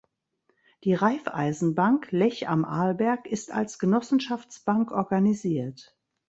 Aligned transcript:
Die 0.83 0.95
Raiffeisenbank 0.95 2.11
Lech 2.11 2.49
am 2.49 2.65
Arlberg 2.65 3.27
ist 3.27 3.51
als 3.51 3.77
Genossenschaftsbank 3.77 4.89
organisiert. 4.89 5.95